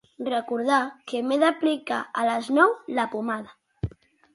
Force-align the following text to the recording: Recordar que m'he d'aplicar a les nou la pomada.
Recordar 0.27 0.79
que 1.11 1.21
m'he 1.27 1.39
d'aplicar 1.45 2.03
a 2.23 2.27
les 2.33 2.53
nou 2.59 2.77
la 3.01 3.11
pomada. 3.17 3.93